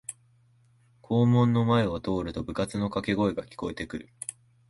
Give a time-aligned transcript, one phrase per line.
[1.03, 4.09] 校門の前を通ると部活のかけ声が聞こえてくる